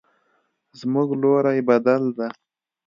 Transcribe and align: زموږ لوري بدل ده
زموږ 0.79 1.07
لوري 1.21 1.59
بدل 1.69 2.03
ده 2.17 2.27